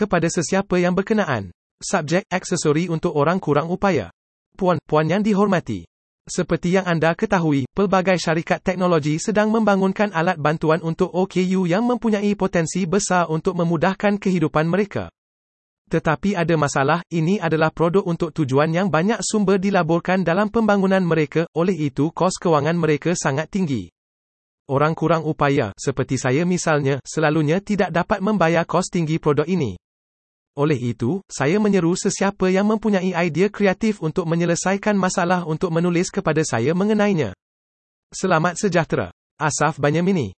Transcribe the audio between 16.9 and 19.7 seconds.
ini adalah produk untuk tujuan yang banyak sumber